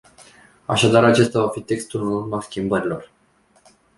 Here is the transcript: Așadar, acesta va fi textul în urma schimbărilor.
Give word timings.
Așadar, 0.65 1.03
acesta 1.03 1.39
va 1.41 1.49
fi 1.49 1.61
textul 1.61 2.01
în 2.01 2.11
urma 2.13 2.41
schimbărilor. 2.41 3.11